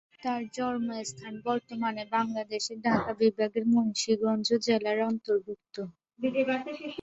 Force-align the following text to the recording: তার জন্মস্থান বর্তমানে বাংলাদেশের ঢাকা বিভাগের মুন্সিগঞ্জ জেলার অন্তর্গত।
তার 0.21 0.41
জন্মস্থান 0.55 1.33
বর্তমানে 1.45 2.03
বাংলাদেশের 2.15 2.77
ঢাকা 2.85 3.11
বিভাগের 3.21 3.65
মুন্সিগঞ্জ 3.73 4.47
জেলার 4.65 4.99
অন্তর্গত। 5.09 5.75